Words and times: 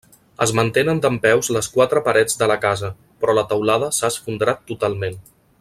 Es 0.45 0.53
mantenen 0.59 1.01
dempeus 1.05 1.49
les 1.57 1.69
quatre 1.75 2.03
parets 2.09 2.39
de 2.41 2.49
la 2.53 2.57
casa 2.65 2.91
però 3.25 3.39
la 3.41 3.47
teulada 3.55 3.93
s'ha 3.99 4.15
esfondrat 4.15 4.69
totalment. 4.73 5.25